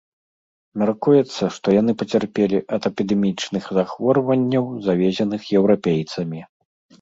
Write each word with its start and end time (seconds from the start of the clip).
Мяркуецца, 0.83 1.43
што 1.57 1.67
яны 1.81 1.91
пацярпелі 2.01 2.57
ад 2.77 2.87
эпідэмічных 2.89 3.69
захворванняў, 3.79 4.65
завезеных 4.89 5.41
еўрапейцамі. 5.61 6.41